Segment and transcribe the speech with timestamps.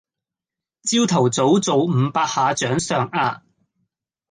[0.81, 3.43] 朝頭早做五百下掌上壓